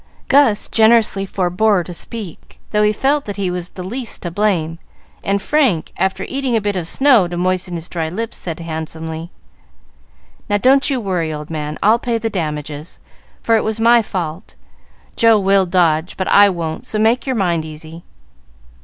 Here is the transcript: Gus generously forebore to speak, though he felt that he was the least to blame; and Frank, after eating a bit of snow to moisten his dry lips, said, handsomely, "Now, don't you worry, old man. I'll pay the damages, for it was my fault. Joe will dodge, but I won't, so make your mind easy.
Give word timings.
Gus 0.29 0.67
generously 0.67 1.27
forebore 1.27 1.83
to 1.83 1.93
speak, 1.93 2.57
though 2.71 2.81
he 2.81 2.91
felt 2.91 3.25
that 3.25 3.35
he 3.35 3.51
was 3.51 3.69
the 3.69 3.83
least 3.83 4.23
to 4.23 4.31
blame; 4.31 4.79
and 5.23 5.39
Frank, 5.39 5.91
after 5.95 6.23
eating 6.23 6.55
a 6.55 6.59
bit 6.61 6.75
of 6.75 6.87
snow 6.87 7.27
to 7.27 7.37
moisten 7.37 7.75
his 7.75 7.87
dry 7.87 8.09
lips, 8.09 8.35
said, 8.35 8.59
handsomely, 8.59 9.29
"Now, 10.49 10.57
don't 10.57 10.89
you 10.89 10.99
worry, 10.99 11.31
old 11.31 11.51
man. 11.51 11.77
I'll 11.83 11.99
pay 11.99 12.17
the 12.17 12.31
damages, 12.31 12.99
for 13.43 13.55
it 13.57 13.63
was 13.63 13.79
my 13.79 14.01
fault. 14.01 14.55
Joe 15.15 15.37
will 15.37 15.67
dodge, 15.67 16.17
but 16.17 16.27
I 16.29 16.49
won't, 16.49 16.87
so 16.87 16.97
make 16.97 17.27
your 17.27 17.35
mind 17.35 17.63
easy. 17.63 18.01